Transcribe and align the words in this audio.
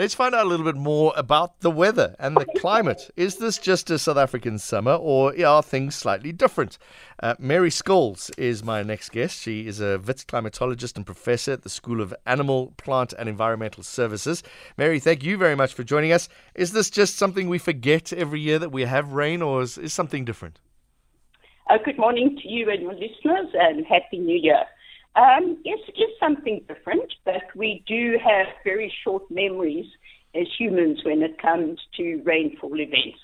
Let's 0.00 0.14
find 0.14 0.34
out 0.34 0.46
a 0.46 0.48
little 0.48 0.64
bit 0.64 0.76
more 0.76 1.12
about 1.14 1.60
the 1.60 1.70
weather 1.70 2.16
and 2.18 2.34
the 2.34 2.46
climate. 2.56 3.10
Is 3.18 3.36
this 3.36 3.58
just 3.58 3.90
a 3.90 3.98
South 3.98 4.16
African 4.16 4.58
summer 4.58 4.94
or 4.94 5.38
are 5.44 5.62
things 5.62 5.94
slightly 5.94 6.32
different? 6.32 6.78
Uh, 7.22 7.34
Mary 7.38 7.68
Scholes 7.68 8.30
is 8.38 8.64
my 8.64 8.82
next 8.82 9.12
guest. 9.12 9.42
She 9.42 9.66
is 9.66 9.78
a 9.78 9.98
Wits 9.98 10.24
climatologist 10.24 10.96
and 10.96 11.04
professor 11.04 11.52
at 11.52 11.64
the 11.64 11.68
School 11.68 12.00
of 12.00 12.14
Animal, 12.24 12.72
Plant 12.78 13.12
and 13.18 13.28
Environmental 13.28 13.82
Sciences. 13.82 14.42
Mary, 14.78 15.00
thank 15.00 15.22
you 15.22 15.36
very 15.36 15.54
much 15.54 15.74
for 15.74 15.84
joining 15.84 16.12
us. 16.12 16.30
Is 16.54 16.72
this 16.72 16.88
just 16.88 17.16
something 17.16 17.50
we 17.50 17.58
forget 17.58 18.10
every 18.10 18.40
year 18.40 18.58
that 18.58 18.72
we 18.72 18.84
have 18.84 19.12
rain 19.12 19.42
or 19.42 19.60
is, 19.60 19.76
is 19.76 19.92
something 19.92 20.24
different? 20.24 20.60
Uh, 21.68 21.76
good 21.84 21.98
morning 21.98 22.38
to 22.40 22.48
you 22.48 22.70
and 22.70 22.80
your 22.80 22.94
listeners 22.94 23.52
and 23.52 23.84
Happy 23.84 24.16
New 24.16 24.38
Year. 24.38 24.64
Um, 25.16 25.58
yes, 25.64 25.78
it 25.88 26.00
is 26.00 26.10
something 26.20 26.64
different, 26.68 27.12
but 27.24 27.42
we 27.54 27.82
do 27.86 28.18
have 28.24 28.46
very 28.64 28.92
short 29.02 29.28
memories 29.30 29.86
as 30.34 30.46
humans 30.58 31.00
when 31.04 31.22
it 31.22 31.40
comes 31.40 31.80
to 31.96 32.22
rainfall 32.24 32.80
events. 32.80 33.18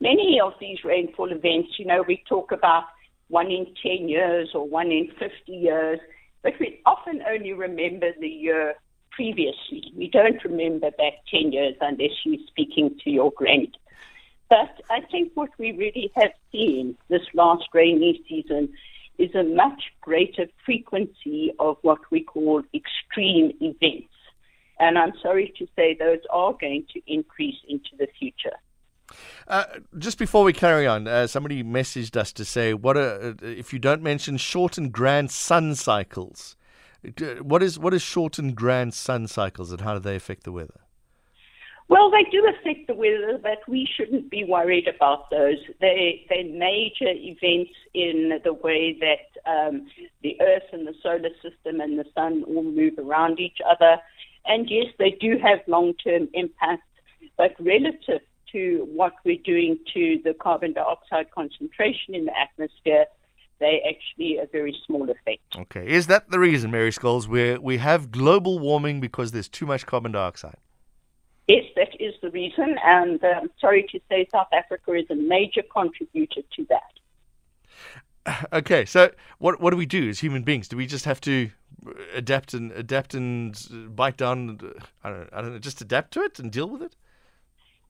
Many 0.00 0.40
of 0.42 0.52
these 0.60 0.84
rainfall 0.84 1.32
events, 1.32 1.78
you 1.78 1.86
know, 1.86 2.04
we 2.06 2.22
talk 2.28 2.52
about 2.52 2.84
one 3.28 3.50
in 3.50 3.66
10 3.82 4.08
years 4.08 4.50
or 4.54 4.68
one 4.68 4.92
in 4.92 5.08
50 5.18 5.30
years, 5.52 6.00
but 6.42 6.52
we 6.60 6.80
often 6.84 7.22
only 7.26 7.54
remember 7.54 8.10
the 8.20 8.28
year 8.28 8.74
previously. 9.10 9.92
We 9.96 10.08
don't 10.08 10.42
remember 10.44 10.90
back 10.90 11.14
10 11.30 11.52
years 11.52 11.76
unless 11.80 12.10
you're 12.24 12.46
speaking 12.48 12.98
to 13.04 13.10
your 13.10 13.30
granny. 13.30 13.72
But 14.50 14.82
I 14.90 15.00
think 15.10 15.32
what 15.34 15.50
we 15.58 15.72
really 15.72 16.12
have 16.14 16.32
seen 16.50 16.98
this 17.08 17.22
last 17.32 17.64
rainy 17.72 18.22
season 18.28 18.74
is 19.18 19.34
a 19.34 19.42
much 19.42 19.82
greater 20.00 20.46
frequency 20.64 21.52
of 21.58 21.76
what 21.82 21.98
we 22.10 22.22
call 22.22 22.62
extreme 22.74 23.52
events. 23.60 24.12
And 24.80 24.98
I'm 24.98 25.12
sorry 25.22 25.52
to 25.58 25.66
say 25.76 25.94
those 25.98 26.18
are 26.30 26.54
going 26.60 26.86
to 26.94 27.00
increase 27.06 27.56
into 27.68 27.90
the 27.98 28.08
future. 28.18 28.56
Uh, 29.46 29.64
just 29.98 30.18
before 30.18 30.44
we 30.44 30.52
carry 30.52 30.86
on, 30.86 31.06
uh, 31.06 31.26
somebody 31.26 31.62
messaged 31.62 32.16
us 32.16 32.32
to 32.32 32.44
say, 32.44 32.72
"What 32.72 32.96
are, 32.96 33.20
uh, 33.20 33.34
if 33.42 33.72
you 33.72 33.78
don't 33.78 34.02
mention 34.02 34.36
short 34.38 34.78
and 34.78 34.90
grand 34.90 35.30
sun 35.30 35.74
cycles? 35.74 36.56
What 37.40 37.62
is 37.62 37.78
what 37.78 37.92
is 37.92 38.00
short 38.00 38.38
and 38.38 38.54
grand 38.54 38.94
sun 38.94 39.26
cycles, 39.26 39.70
and 39.72 39.80
how 39.82 39.94
do 39.94 40.00
they 40.00 40.16
affect 40.16 40.44
the 40.44 40.52
weather?" 40.52 40.81
Well, 41.88 42.10
they 42.10 42.24
do 42.30 42.46
affect 42.46 42.86
the 42.86 42.94
weather, 42.94 43.38
but 43.42 43.58
we 43.68 43.88
shouldn't 43.96 44.30
be 44.30 44.44
worried 44.44 44.88
about 44.88 45.30
those. 45.30 45.58
They, 45.80 46.24
they're 46.28 46.44
major 46.44 47.10
events 47.10 47.72
in 47.92 48.40
the 48.44 48.52
way 48.52 48.98
that 49.00 49.50
um, 49.50 49.86
the 50.22 50.40
Earth 50.40 50.62
and 50.72 50.86
the 50.86 50.94
solar 51.02 51.30
system 51.42 51.80
and 51.80 51.98
the 51.98 52.06
sun 52.14 52.44
all 52.46 52.62
move 52.62 52.94
around 52.98 53.40
each 53.40 53.58
other. 53.68 53.98
And 54.46 54.68
yes, 54.70 54.86
they 54.98 55.10
do 55.20 55.38
have 55.42 55.60
long 55.66 55.94
term 55.94 56.28
impacts, 56.32 56.86
but 57.36 57.54
relative 57.58 58.22
to 58.52 58.86
what 58.92 59.14
we're 59.24 59.42
doing 59.44 59.78
to 59.94 60.20
the 60.24 60.34
carbon 60.34 60.72
dioxide 60.72 61.30
concentration 61.30 62.14
in 62.14 62.26
the 62.26 62.38
atmosphere, 62.38 63.06
they 63.60 63.80
actually 63.88 64.38
a 64.38 64.46
very 64.46 64.76
small 64.86 65.04
effect. 65.04 65.42
Okay. 65.56 65.86
Is 65.86 66.06
that 66.08 66.30
the 66.30 66.38
reason, 66.38 66.70
Mary 66.70 66.90
Scholes, 66.90 67.28
where 67.28 67.60
we 67.60 67.78
have 67.78 68.10
global 68.10 68.58
warming 68.58 69.00
because 69.00 69.32
there's 69.32 69.48
too 69.48 69.66
much 69.66 69.86
carbon 69.86 70.12
dioxide? 70.12 70.56
Yes, 71.48 71.64
that 71.74 72.00
is 72.00 72.14
the 72.22 72.30
reason, 72.30 72.76
and 72.84 73.22
I'm 73.24 73.42
um, 73.42 73.50
sorry 73.60 73.84
to 73.90 74.00
say 74.08 74.28
South 74.30 74.46
Africa 74.52 74.94
is 74.94 75.06
a 75.10 75.16
major 75.16 75.62
contributor 75.62 76.42
to 76.56 76.66
that. 76.68 76.92
Okay, 78.52 78.84
so 78.84 79.10
what 79.38 79.60
what 79.60 79.70
do 79.70 79.76
we 79.76 79.86
do 79.86 80.08
as 80.08 80.20
human 80.20 80.44
beings? 80.44 80.68
Do 80.68 80.76
we 80.76 80.86
just 80.86 81.04
have 81.06 81.20
to 81.22 81.50
adapt 82.14 82.54
and 82.54 82.70
adapt 82.72 83.14
and 83.14 83.96
bite 83.96 84.16
down? 84.16 84.60
I 85.02 85.10
don't, 85.10 85.20
know, 85.20 85.26
I 85.32 85.40
don't 85.42 85.52
know, 85.54 85.58
just 85.58 85.80
adapt 85.80 86.12
to 86.12 86.22
it 86.22 86.38
and 86.38 86.52
deal 86.52 86.68
with 86.68 86.82
it. 86.82 86.94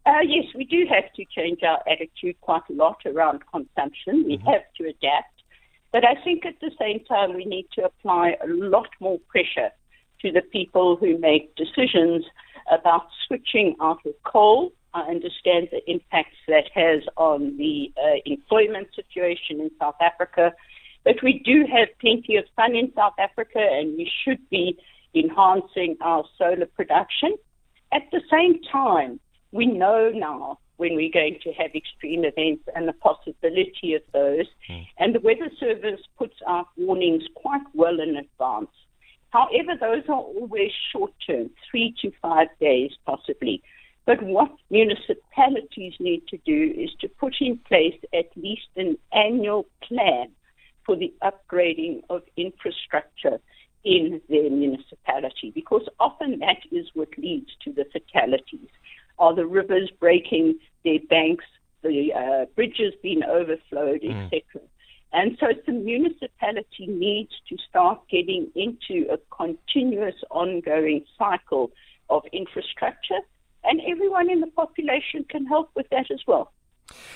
Uh, 0.07 0.21
yes, 0.27 0.47
we 0.55 0.65
do 0.65 0.87
have 0.89 1.13
to 1.13 1.25
change 1.27 1.63
our 1.63 1.81
attitude 1.87 2.41
quite 2.41 2.63
a 2.71 2.73
lot 2.73 3.03
around 3.05 3.43
consumption. 3.53 4.25
We 4.25 4.39
mm-hmm. 4.39 4.49
have 4.49 4.63
to 4.79 4.85
adapt, 4.85 5.43
but 5.93 6.05
I 6.07 6.15
think 6.25 6.47
at 6.47 6.59
the 6.61 6.71
same 6.81 7.05
time 7.05 7.37
we 7.37 7.45
need 7.45 7.67
to 7.75 7.85
apply 7.85 8.37
a 8.43 8.47
lot 8.49 8.89
more 9.01 9.19
pressure 9.29 9.71
to 10.23 10.33
the 10.33 10.41
people 10.41 10.97
who 10.97 11.19
make 11.19 11.55
decisions 11.57 12.25
about 12.71 13.07
switching 13.27 13.77
out 13.81 13.99
of 14.07 14.15
coal. 14.25 14.73
I 14.95 15.03
understand 15.03 15.69
the 15.71 15.83
impacts 15.91 16.37
that 16.49 16.65
has 16.75 17.03
on 17.17 17.57
the 17.57 17.93
uh, 17.97 18.17
employment 18.27 18.89
situation 18.95 19.61
in 19.61 19.71
South 19.81 19.97
Africa. 20.01 20.53
But 21.05 21.17
we 21.23 21.43
do 21.45 21.65
have 21.73 21.89
plenty 22.01 22.37
of 22.37 22.45
sun 22.55 22.77
in 22.77 22.93
South 22.95 23.15
Africa, 23.19 23.59
and 23.59 23.97
we 23.97 24.11
should 24.23 24.39
be 24.51 24.79
enhancing 25.15 25.97
our 26.01 26.25
solar 26.39 26.67
production. 26.67 27.37
At 27.93 28.03
the 28.13 28.21
same 28.31 28.61
time, 28.71 29.19
we 29.51 29.67
know 29.67 30.11
now 30.15 30.59
when 30.77 30.95
we're 30.97 31.13
going 31.13 31.39
to 31.45 31.53
have 31.53 31.71
extreme 31.75 32.25
events 32.25 32.65
and 32.75 32.89
the 32.89 32.93
possibility 32.95 33.95
of 33.95 34.03
those. 34.13 34.47
Mm. 34.69 34.87
And 34.99 35.15
the 35.15 35.21
Weather 35.21 35.51
Service 35.61 36.01
puts 36.19 36.35
out 36.49 36.67
warnings 36.77 37.25
quite 37.35 37.63
well 37.75 38.01
in 38.01 38.17
advance. 38.17 38.71
However, 39.33 39.77
those 39.81 40.05
are 40.09 40.21
always 40.21 40.71
short 40.93 41.13
term, 41.27 41.51
three 41.71 41.95
to 42.03 42.13
five 42.21 42.49
days 42.61 42.93
possibly. 43.07 43.63
But 44.05 44.23
what 44.23 44.51
municipalities 44.71 45.95
need 46.01 46.27
to 46.29 46.39
do 46.39 46.75
is 46.77 46.91
to 47.01 47.09
put 47.09 47.35
in 47.41 47.59
place 47.59 47.99
at 48.13 48.37
least 48.37 48.69
an 48.77 48.99
annual 49.13 49.67
plan 49.83 50.29
for 50.85 50.97
the 50.97 51.13
upgrading 51.23 52.03
of 52.11 52.23
infrastructure 52.37 53.39
in 53.85 54.21
their 54.29 54.51
municipality, 54.51 55.51
because 55.55 55.89
often 55.99 56.41
that 56.41 56.59
is 56.71 56.87
what 56.95 57.09
leads 57.17 57.51
to 57.65 57.73
the 57.73 57.87
fatalities. 57.93 58.69
Are 59.19 59.35
the 59.35 59.47
rivers 59.47 59.91
breaking 59.99 60.59
their 60.85 60.99
banks, 61.09 61.45
the 61.83 62.13
uh, 62.13 62.45
bridges 62.55 62.93
being 63.03 63.23
overflowed, 63.23 64.03
mm. 64.03 64.27
etc. 64.27 64.63
And 65.13 65.37
so 65.39 65.49
the 65.67 65.73
municipality 65.73 66.87
needs 66.87 67.33
to 67.49 67.57
start 67.69 68.01
getting 68.09 68.51
into 68.55 69.07
a 69.13 69.19
continuous 69.35 70.15
ongoing 70.31 71.05
cycle 71.19 71.71
of 72.09 72.23
infrastructure, 72.33 73.21
and 73.65 73.81
everyone 73.87 74.31
in 74.31 74.41
the 74.41 74.47
population 74.49 75.25
can 75.29 75.47
help 75.47 75.71
with 75.75 75.89
that 75.91 76.11
as 76.11 76.21
well. 76.27 76.53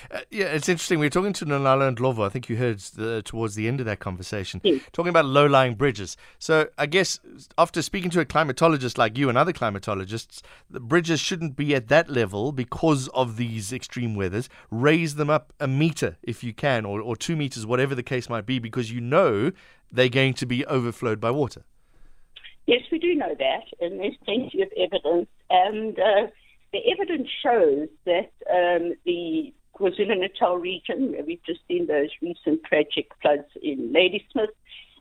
Uh, 0.09 0.19
yeah, 0.31 0.45
it's 0.45 0.69
interesting. 0.69 0.99
We 0.99 1.05
were 1.05 1.11
talking 1.11 1.33
to 1.33 1.45
Nonala 1.45 1.95
Ndlovu. 1.95 2.25
I 2.25 2.29
think 2.29 2.49
you 2.49 2.55
heard 2.57 2.79
the, 2.79 3.21
towards 3.23 3.55
the 3.55 3.67
end 3.67 3.79
of 3.79 3.85
that 3.85 3.99
conversation, 3.99 4.61
yes. 4.63 4.81
talking 4.93 5.09
about 5.09 5.25
low 5.25 5.45
lying 5.45 5.75
bridges. 5.75 6.17
So 6.39 6.67
I 6.77 6.85
guess 6.85 7.19
after 7.57 7.81
speaking 7.81 8.09
to 8.11 8.19
a 8.19 8.25
climatologist 8.25 8.97
like 8.97 9.17
you 9.17 9.29
and 9.29 9.37
other 9.37 9.53
climatologists, 9.53 10.41
the 10.69 10.79
bridges 10.79 11.19
shouldn't 11.19 11.55
be 11.55 11.75
at 11.75 11.89
that 11.89 12.09
level 12.09 12.51
because 12.51 13.07
of 13.09 13.37
these 13.37 13.73
extreme 13.73 14.15
weathers. 14.15 14.49
Raise 14.71 15.15
them 15.15 15.29
up 15.29 15.53
a 15.59 15.67
meter 15.67 16.17
if 16.23 16.43
you 16.43 16.53
can, 16.53 16.85
or, 16.85 17.01
or 17.01 17.15
two 17.15 17.35
meters, 17.35 17.65
whatever 17.65 17.93
the 17.93 18.03
case 18.03 18.29
might 18.29 18.45
be, 18.45 18.59
because 18.59 18.91
you 18.91 19.01
know 19.01 19.51
they're 19.91 20.09
going 20.09 20.33
to 20.35 20.45
be 20.45 20.65
overflowed 20.65 21.19
by 21.19 21.31
water. 21.31 21.63
Yes, 22.65 22.81
we 22.91 22.99
do 22.99 23.15
know 23.15 23.33
that, 23.39 23.63
and 23.79 23.99
there's 23.99 24.17
plenty 24.25 24.61
of 24.61 24.69
evidence. 24.77 25.29
And 25.49 25.97
uh, 25.97 26.27
the 26.73 26.79
evidence 26.91 27.29
shows 27.41 27.87
that 28.05 28.31
um, 28.51 28.93
the 29.05 29.53
KwaZulu-Natal 29.77 30.57
region, 30.57 31.11
where 31.11 31.23
we've 31.23 31.43
just 31.45 31.61
seen 31.67 31.87
those 31.87 32.09
recent 32.21 32.63
tragic 32.63 33.11
floods 33.21 33.47
in 33.61 33.93
Ladysmith, 33.93 34.49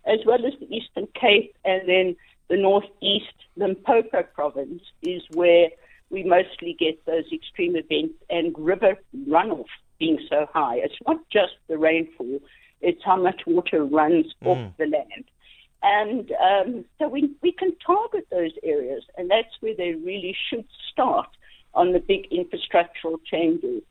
as 0.06 0.20
well 0.24 0.44
as 0.46 0.52
the 0.60 0.72
Eastern 0.74 1.08
Cape, 1.20 1.54
and 1.64 1.88
then 1.88 2.16
the 2.48 2.56
Northeast 2.56 3.34
Limpopo 3.56 4.22
province 4.22 4.82
is 5.02 5.22
where 5.32 5.68
we 6.10 6.22
mostly 6.22 6.76
get 6.78 7.04
those 7.06 7.24
extreme 7.32 7.74
events 7.76 8.14
and 8.30 8.54
river 8.56 8.96
runoff 9.26 9.66
being 9.98 10.18
so 10.28 10.46
high. 10.52 10.76
It's 10.76 10.94
not 11.06 11.18
just 11.30 11.54
the 11.68 11.78
rainfall, 11.78 12.38
it's 12.80 13.02
how 13.04 13.16
much 13.16 13.42
water 13.46 13.84
runs 13.84 14.26
mm. 14.44 14.48
off 14.48 14.72
the 14.78 14.86
land. 14.86 15.24
And 15.82 16.32
um, 16.32 16.84
so 16.98 17.08
we, 17.08 17.30
we 17.42 17.52
can 17.52 17.72
target 17.84 18.26
those 18.30 18.52
areas, 18.62 19.02
and 19.16 19.30
that's 19.30 19.54
where 19.60 19.74
they 19.74 19.92
really 19.94 20.36
should 20.48 20.66
start 20.92 21.28
on 21.74 21.92
the 21.92 22.00
big 22.00 22.28
infrastructural 22.30 23.18
changes. 23.24 23.82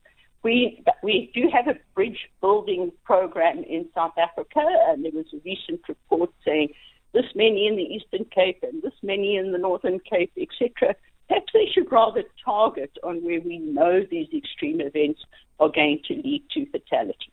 We, 0.45 0.83
we 1.01 1.31
do 1.33 1.49
have 1.51 1.67
a 1.67 1.79
bridge 1.95 2.29
building 2.39 2.91
program 3.03 3.63
in 3.63 3.89
South 3.95 4.13
Africa, 4.15 4.61
and 4.87 5.03
there 5.03 5.11
was 5.11 5.25
a 5.33 5.37
recent 5.43 5.81
report 5.89 6.29
saying 6.45 6.69
this 7.15 7.25
many 7.33 7.65
in 7.65 7.75
the 7.77 7.81
Eastern 7.81 8.25
Cape 8.25 8.59
and 8.61 8.83
this 8.83 8.93
many 9.01 9.37
in 9.37 9.53
the 9.53 9.57
Northern 9.57 9.99
Cape, 9.99 10.31
etc. 10.39 10.93
Perhaps 11.27 11.51
they 11.51 11.65
should 11.73 11.91
rather 11.91 12.21
target 12.45 12.91
on 13.03 13.23
where 13.23 13.41
we 13.41 13.57
know 13.57 14.03
these 14.11 14.27
extreme 14.37 14.81
events 14.81 15.21
are 15.59 15.69
going 15.69 15.99
to 16.09 16.13
lead 16.13 16.43
to 16.53 16.67
fatalities. 16.67 17.31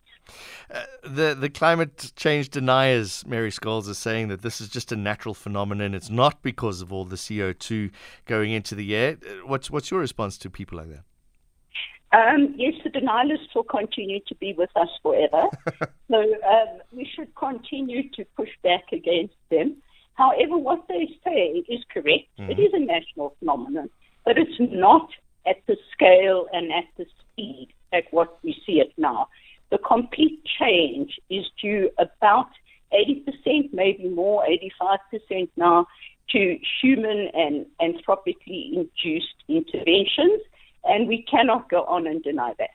Uh, 0.71 0.85
the 1.03 1.37
the 1.39 1.51
climate 1.51 2.13
change 2.17 2.49
deniers, 2.49 3.27
Mary 3.27 3.51
Scholes, 3.51 3.91
are 3.91 3.95
saying 3.95 4.29
that 4.29 4.41
this 4.41 4.59
is 4.59 4.71
just 4.71 4.91
a 4.91 4.97
natural 4.97 5.35
phenomenon. 5.35 5.93
It's 5.93 6.09
not 6.09 6.43
because 6.43 6.81
of 6.81 6.91
all 6.91 7.05
the 7.05 7.19
CO 7.19 7.53
two 7.53 7.91
going 8.25 8.53
into 8.53 8.75
the 8.75 8.97
air. 8.97 9.19
Uh, 9.23 9.47
what's 9.47 9.71
what's 9.71 9.91
your 9.91 10.01
response 10.01 10.39
to 10.39 10.49
people 10.49 10.79
like 10.79 10.89
that? 10.89 11.05
Um, 12.13 12.55
yes, 12.57 12.75
the 12.85 12.91
denialists 12.91 13.55
will 13.55 13.65
continue 13.65 14.21
to 14.29 14.35
be 14.35 14.53
with 14.53 14.71
us 14.77 14.89
forever. 15.03 15.49
so 16.11 16.17
um, 16.17 16.81
we 16.93 17.09
should 17.15 17.35
continue 17.35 18.11
to 18.11 18.25
push 18.37 18.51
back 18.63 18.85
against 18.93 19.35
them. 19.51 19.77
However, 20.15 20.59
what 20.59 20.87
they 20.89 21.09
say 21.25 21.65
is 21.69 21.83
correct. 21.93 22.29
Mm-hmm. 22.39 22.51
It 22.51 22.59
is 22.59 22.71
a 22.75 22.81
national 22.81 23.35
phenomenon. 23.39 23.89
but 24.25 24.39
it's 24.39 24.59
not 24.61 25.09
at 25.47 25.57
the 25.67 25.77
scale 25.93 26.47
and 26.53 26.71
at 26.73 26.85
the 26.97 27.07
speed 27.21 27.69
at 27.93 28.05
what 28.11 28.39
we 28.43 28.53
see 28.65 28.81
it 28.81 28.93
now. 28.97 29.29
The 29.71 29.79
complete 29.79 30.41
change 30.45 31.19
is 31.31 31.45
due 31.61 31.91
about 31.99 32.51
80%, 32.93 33.73
maybe 33.73 34.09
more, 34.09 34.45
85% 35.31 35.49
now, 35.57 35.87
to 36.31 36.59
human 36.81 37.29
and 37.35 37.67
anthropically 37.81 38.73
induced 38.75 39.35
interventions, 39.49 40.43
and 40.85 41.09
we 41.09 41.23
cannot 41.23 41.69
go 41.69 41.85
on 41.85 42.07
and 42.07 42.23
deny 42.23 42.55
that. 42.59 42.71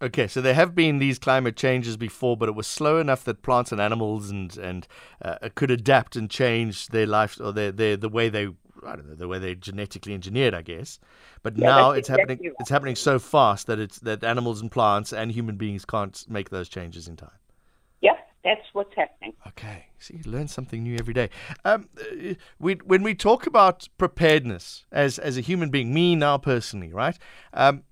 Okay, 0.00 0.26
so 0.26 0.40
there 0.40 0.54
have 0.54 0.74
been 0.74 0.98
these 0.98 1.18
climate 1.18 1.56
changes 1.56 1.96
before, 1.96 2.36
but 2.36 2.48
it 2.48 2.56
was 2.56 2.66
slow 2.66 2.98
enough 2.98 3.22
that 3.24 3.42
plants 3.42 3.70
and 3.70 3.80
animals 3.80 4.30
and 4.30 4.56
and 4.58 4.88
uh, 5.24 5.36
could 5.54 5.70
adapt 5.70 6.16
and 6.16 6.28
change 6.28 6.88
their 6.88 7.06
life 7.06 7.38
or 7.40 7.52
their, 7.52 7.70
their 7.70 7.96
the 7.96 8.08
way 8.08 8.28
they 8.28 8.48
I 8.84 8.96
don't 8.96 9.08
know 9.08 9.14
the 9.14 9.28
way 9.28 9.38
they're 9.38 9.54
genetically 9.54 10.12
engineered, 10.12 10.54
I 10.54 10.62
guess. 10.62 10.98
But 11.44 11.56
yeah, 11.56 11.66
now 11.66 11.90
it's 11.92 12.08
exactly 12.08 12.34
happening. 12.34 12.48
Right. 12.48 12.56
It's 12.58 12.70
happening 12.70 12.96
so 12.96 13.20
fast 13.20 13.68
that 13.68 13.78
it's 13.78 14.00
that 14.00 14.24
animals 14.24 14.60
and 14.60 14.72
plants 14.72 15.12
and 15.12 15.30
human 15.30 15.56
beings 15.56 15.84
can't 15.84 16.24
make 16.28 16.50
those 16.50 16.68
changes 16.68 17.06
in 17.06 17.16
time. 17.16 17.30
That's 18.44 18.66
what's 18.72 18.94
happening. 18.96 19.34
Okay, 19.46 19.86
see, 19.98 20.20
you 20.24 20.30
learn 20.30 20.48
something 20.48 20.82
new 20.82 20.96
every 20.98 21.14
day. 21.14 21.30
Um, 21.64 21.88
we, 22.58 22.74
when 22.74 23.02
we 23.02 23.14
talk 23.14 23.46
about 23.46 23.88
preparedness 23.98 24.84
as 24.90 25.18
as 25.18 25.36
a 25.36 25.40
human 25.40 25.70
being, 25.70 25.94
me 25.94 26.16
now 26.16 26.38
personally, 26.38 26.92
right? 26.92 27.16
Um, 27.52 27.84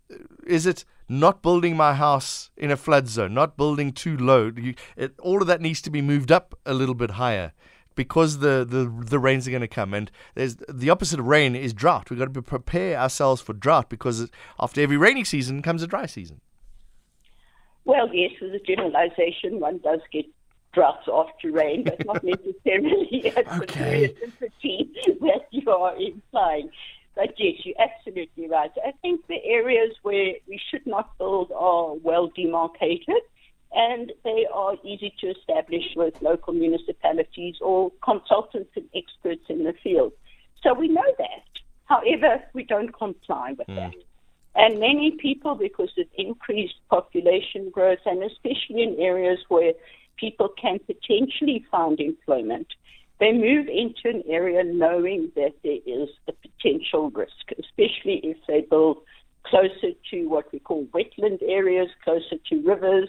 is 0.45 0.67
it 0.67 0.85
not 1.11 1.43
building 1.43 1.77
my 1.77 1.95
house 1.95 2.51
in 2.57 2.71
a 2.71 2.77
flood 2.77 3.09
zone, 3.09 3.35
not 3.35 3.57
building 3.57 3.93
too 3.93 4.17
low. 4.17 4.53
You, 4.57 4.75
it, 4.97 5.13
all 5.19 5.43
of 5.43 5.49
that 5.49 5.61
needs 5.61 5.83
to 5.83 5.91
be 5.91 6.01
moved 6.01 6.31
up 6.31 6.57
a 6.65 6.73
little 6.73 6.95
bit 6.95 7.13
higher 7.13 7.53
because 7.97 8.39
the, 8.39 8.65
the, 8.65 8.91
the 9.07 9.19
rains 9.19 9.49
are 9.49 9.51
going 9.51 9.61
to 9.61 9.69
come. 9.69 9.93
And 9.93 10.09
there's 10.37 10.57
the 10.69 10.89
opposite 10.89 11.19
of 11.19 11.27
rain 11.27 11.57
is 11.57 11.73
drought. 11.73 12.11
We've 12.11 12.19
got 12.19 12.33
to 12.33 12.43
prepare 12.43 12.97
ourselves 12.97 13.43
for 13.43 13.53
drought 13.53 13.91
because 13.91 14.31
after 14.61 14.81
every 14.81 14.97
rainy 14.97 15.25
season 15.25 15.63
comes 15.63 15.83
a 15.83 15.89
dry 15.89 16.07
season. 16.07 16.41
Well, 17.85 18.09
yes, 18.15 18.31
as 18.41 18.53
a 18.53 18.61
generalization, 18.61 19.59
one 19.59 19.79
does 19.79 20.01
get 20.13 20.27
droughts 20.73 21.09
off 21.09 21.31
terrain, 21.41 21.85
but 21.85 22.05
not 22.05 22.23
necessarily 22.25 23.33
as 23.37 23.61
okay. 23.63 24.15
the 24.41 24.51
that 25.21 25.47
you 25.51 25.71
are 25.71 25.97
implying. 25.97 26.71
But 27.17 27.35
yes, 27.39 27.57
you're 27.65 27.75
absolutely 27.81 28.49
right. 28.49 28.71
I 28.87 28.93
think 29.03 29.27
the 29.27 29.43
areas 29.45 29.95
where 30.03 30.35
we 30.49 30.61
should 30.71 30.87
not 30.87 31.17
build 31.19 31.53
are 31.53 31.95
well 31.95 32.29
demarcated 32.35 33.23
and 33.73 34.13
they 34.25 34.47
are 34.53 34.75
easy 34.85 35.15
to 35.21 35.29
establish 35.29 35.85
with 35.95 36.15
local 36.21 36.53
municipalities 36.53 37.57
or 37.61 37.93
consultants 38.03 38.71
and 38.75 38.89
experts 38.95 39.45
in 39.49 39.65
the 39.65 39.75
field. 39.83 40.13
So 40.63 40.75
we 40.75 40.89
know 40.89 41.05
that. 41.19 41.45
However, 41.85 42.43
we 42.53 42.65
don't 42.65 42.97
comply 42.97 43.55
with 43.57 43.69
mm. 43.69 43.77
that. 43.77 43.95
And 44.55 44.81
many 44.81 45.13
people, 45.13 45.55
because 45.55 45.93
of 45.99 46.07
increased 46.17 46.75
population 46.89 47.71
growth, 47.71 48.01
and 48.05 48.23
especially 48.23 48.83
in 48.83 48.97
areas 48.99 49.39
where 49.49 49.73
people 50.17 50.49
can 50.49 50.79
potentially 50.81 51.65
find 51.71 52.01
employment, 52.01 52.67
they 53.21 53.33
move 53.33 53.69
into 53.69 54.09
an 54.09 54.23
area 54.29 54.65
knowing 54.65 55.31
that 55.37 55.53
there 55.63 55.79
is 55.87 56.09
a 56.27 56.33
potential 56.33 57.11
risk, 57.11 57.53
especially 57.59 58.21
if 58.25 58.39
they 58.49 58.63
build 58.63 58.99
closer 59.45 59.93
to 60.11 60.27
what 60.27 60.51
we 60.53 60.59
call 60.59 60.87
wetland 60.87 61.43
areas, 61.43 61.89
closer 62.03 62.37
to 62.49 62.63
rivers. 62.63 63.09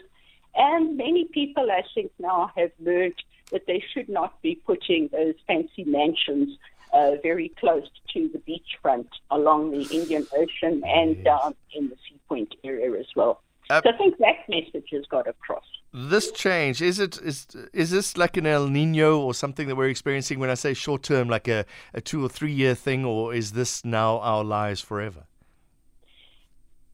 And 0.54 0.96
many 0.96 1.24
people, 1.24 1.70
I 1.70 1.82
think, 1.94 2.12
now 2.18 2.50
have 2.56 2.70
learned 2.78 3.14
that 3.50 3.66
they 3.66 3.82
should 3.92 4.08
not 4.08 4.40
be 4.42 4.54
putting 4.54 5.08
those 5.08 5.34
fancy 5.46 5.84
mansions 5.84 6.58
uh, 6.92 7.12
very 7.22 7.50
close 7.58 7.88
to 8.12 8.30
the 8.32 8.38
beachfront 8.38 9.08
along 9.30 9.70
the 9.70 9.82
Indian 9.94 10.26
Ocean 10.36 10.82
and 10.84 11.24
down 11.24 11.54
in 11.74 11.88
the 11.88 11.96
Sea 11.96 12.18
Point 12.28 12.54
area 12.64 12.98
as 12.98 13.06
well. 13.16 13.42
Uh, 13.70 13.80
so 13.82 13.90
I 13.90 13.96
think 13.96 14.18
that 14.18 14.48
message 14.48 14.88
has 14.92 15.06
got 15.06 15.26
across. 15.26 15.64
This 15.94 16.30
change 16.32 16.80
is 16.80 16.98
it 16.98 17.18
is 17.22 17.46
is 17.72 17.90
this 17.90 18.16
like 18.16 18.36
an 18.36 18.46
El 18.46 18.68
Nino 18.68 19.20
or 19.20 19.34
something 19.34 19.68
that 19.68 19.76
we're 19.76 19.88
experiencing? 19.88 20.38
When 20.38 20.50
I 20.50 20.54
say 20.54 20.74
short 20.74 21.02
term, 21.02 21.28
like 21.28 21.48
a, 21.48 21.64
a 21.94 22.00
two 22.00 22.24
or 22.24 22.28
three 22.28 22.52
year 22.52 22.74
thing, 22.74 23.04
or 23.04 23.34
is 23.34 23.52
this 23.52 23.84
now 23.84 24.18
our 24.20 24.42
lives 24.42 24.80
forever? 24.80 25.24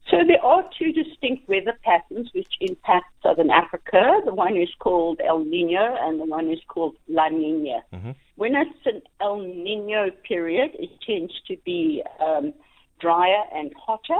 So 0.09 0.17
there 0.25 0.43
are 0.43 0.63
two 0.77 0.91
distinct 0.91 1.47
weather 1.47 1.77
patterns 1.83 2.29
which 2.33 2.53
impact 2.61 3.05
southern 3.21 3.51
Africa. 3.51 4.21
The 4.25 4.33
one 4.33 4.57
is 4.57 4.69
called 4.79 5.21
El 5.23 5.39
Nino, 5.45 5.95
and 5.99 6.19
the 6.19 6.25
one 6.25 6.49
is 6.49 6.59
called 6.67 6.95
La 7.07 7.29
Nina. 7.29 7.83
Mm-hmm. 7.93 8.11
When 8.35 8.55
it's 8.55 8.85
an 8.85 9.01
El 9.21 9.39
Nino 9.39 10.09
period, 10.27 10.71
it 10.79 10.89
tends 11.05 11.33
to 11.47 11.57
be 11.63 12.03
um, 12.19 12.53
drier 12.99 13.43
and 13.53 13.71
hotter 13.77 14.19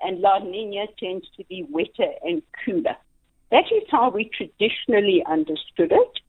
and 0.00 0.20
La 0.20 0.38
Nina 0.38 0.86
tends 0.98 1.26
to 1.36 1.44
be 1.44 1.66
wetter 1.70 2.12
and 2.22 2.42
cooler. 2.64 2.96
That 3.50 3.64
is 3.72 3.82
how 3.90 4.10
we 4.10 4.30
traditionally 4.36 5.24
understood 5.26 5.92
it. 5.92 6.20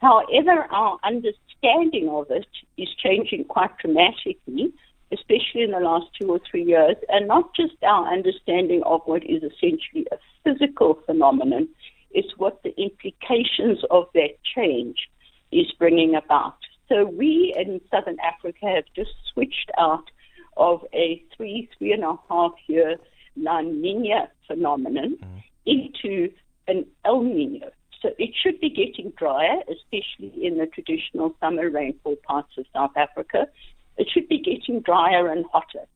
However, 0.00 0.66
our 0.70 0.98
understanding 1.02 2.08
of 2.08 2.30
it 2.30 2.46
is 2.76 2.88
changing 3.02 3.44
quite 3.44 3.76
dramatically, 3.78 4.72
especially 5.12 5.62
in 5.62 5.70
the 5.70 5.80
last 5.80 6.06
two 6.18 6.28
or 6.30 6.40
three 6.50 6.64
years, 6.64 6.96
and 7.08 7.28
not 7.28 7.54
just 7.54 7.74
our 7.82 8.12
understanding 8.12 8.82
of 8.84 9.02
what 9.04 9.24
is 9.24 9.42
essentially 9.42 10.06
a 10.12 10.16
physical 10.44 10.98
phenomenon, 11.06 11.68
it's 12.10 12.36
what 12.36 12.62
the 12.62 12.74
implications 12.80 13.78
of 13.90 14.08
that 14.14 14.36
change 14.42 15.08
is 15.52 15.70
bringing 15.78 16.14
about. 16.14 16.56
So 16.88 17.04
we 17.04 17.54
in 17.56 17.80
Southern 17.90 18.18
Africa 18.20 18.66
have 18.66 18.84
just 18.94 19.10
switched 19.32 19.70
out 19.78 20.10
of 20.56 20.84
a 20.92 21.22
three, 21.36 21.68
three 21.76 21.92
and 21.92 22.04
a 22.04 22.16
half 22.28 22.52
year 22.66 22.96
La 23.36 23.60
Nina 23.60 24.28
phenomenon 24.46 25.18
mm. 25.22 25.42
into 25.66 26.32
an 26.68 26.86
El 27.04 27.22
Nino. 27.22 27.70
So 28.00 28.10
it 28.18 28.30
should 28.40 28.60
be 28.60 28.70
getting 28.70 29.12
drier, 29.16 29.60
especially 29.68 30.32
in 30.46 30.58
the 30.58 30.66
traditional 30.66 31.34
summer 31.40 31.70
rainfall 31.70 32.16
parts 32.26 32.52
of 32.58 32.66
South 32.72 32.96
Africa. 32.96 33.48
It 33.98 34.08
should 34.12 34.28
be 34.28 34.38
getting 34.38 34.80
drier 34.80 35.28
and 35.28 35.44
hotter. 35.52 35.86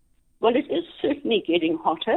Well, 0.40 0.56
it 0.56 0.70
is 0.70 0.84
certainly 1.02 1.44
getting 1.46 1.76
hotter. 1.76 2.16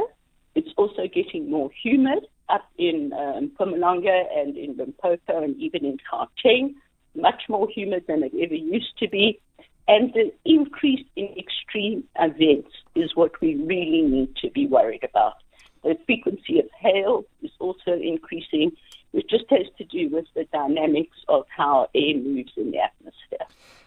It's 0.54 0.70
also 0.76 1.06
getting 1.06 1.50
more 1.50 1.70
humid 1.82 2.26
up 2.48 2.66
in 2.78 3.12
um, 3.12 3.50
Mpumalanga 3.58 4.24
and 4.36 4.56
in 4.56 4.76
Limpopo 4.76 5.42
and 5.42 5.56
even 5.60 5.84
in 5.84 5.98
Gauteng, 6.10 6.74
much 7.14 7.42
more 7.48 7.68
humid 7.68 8.04
than 8.06 8.22
it 8.22 8.32
ever 8.40 8.54
used 8.54 8.96
to 8.98 9.08
be. 9.08 9.40
And 9.86 10.12
the 10.14 10.32
increase 10.44 11.04
in 11.16 11.34
extreme 11.36 12.04
events 12.18 12.70
is 12.94 13.14
what 13.14 13.38
we 13.40 13.56
really 13.56 14.02
need 14.02 14.34
to 14.36 14.50
be 14.50 14.66
worried 14.66 15.04
about. 15.04 15.34
The 15.82 15.98
frequency 16.06 16.58
of 16.58 16.66
hail 16.78 17.26
is 17.42 17.50
also 17.58 17.92
increasing, 17.92 18.72
which 19.10 19.28
just 19.28 19.44
has 19.50 19.66
to 19.76 19.84
do 19.84 20.08
with 20.08 20.24
the 20.34 20.44
dynamics 20.44 21.18
of 21.28 21.44
how 21.54 21.88
air 21.94 22.14
moves 22.16 22.52
in 22.56 22.70
the 22.70 22.78
atmosphere. 22.78 23.03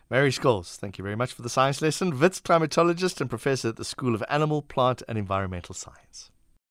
Mary 0.10 0.32
Scholes, 0.32 0.78
thank 0.78 0.98
you 0.98 1.04
very 1.04 1.18
much 1.18 1.34
for 1.34 1.42
the 1.42 1.50
science 1.50 1.82
lesson. 1.82 2.18
Wits 2.18 2.40
climatologist 2.40 3.20
and 3.20 3.30
professor 3.30 3.68
at 3.68 3.76
the 3.76 3.84
School 3.84 4.16
of 4.16 4.24
Animal, 4.30 4.62
Plant 4.62 5.04
and 5.06 5.18
Environmental 5.18 5.76
Science. 5.76 6.32